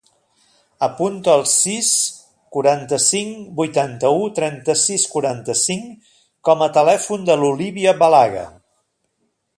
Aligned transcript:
Apunta 0.85 1.35
el 1.39 1.43
sis, 1.51 1.89
quaranta-cinc, 2.57 3.43
vuitanta-u, 3.61 4.25
trenta-sis, 4.41 5.07
quaranta-cinc 5.13 6.17
com 6.51 6.65
a 6.69 6.73
telèfon 6.79 7.29
de 7.31 7.37
l'Olívia 7.43 7.99
Balague. 8.05 8.49